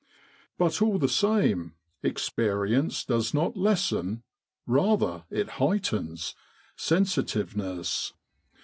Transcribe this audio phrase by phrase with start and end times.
[0.57, 4.23] But all the same, experience does not lessen
[4.65, 6.33] rather it heightens
[6.75, 8.11] sensitiveness.